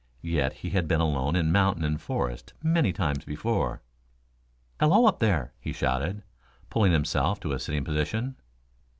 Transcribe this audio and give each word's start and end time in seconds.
Yet 0.23 0.53
he 0.65 0.71
had 0.71 0.87
been 0.87 0.99
alone 0.99 1.35
in 1.35 1.51
mountain 1.51 1.83
and 1.85 2.01
forest 2.01 2.55
many 2.63 2.91
times 2.91 3.23
before. 3.23 3.83
"Hello, 4.79 5.05
up 5.05 5.19
there!" 5.19 5.53
he 5.59 5.73
shouted, 5.73 6.23
pulling 6.71 6.91
himself 6.91 7.39
to 7.41 7.51
a 7.51 7.59
sitting 7.59 7.83
position. 7.83 8.35